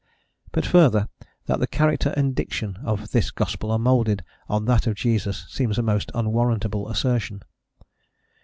[0.51, 1.09] But further,
[1.45, 5.77] that the "character and diction" of this gospel are moulded on that of Jesus, seems
[5.77, 7.43] a most unwarrantable assertion.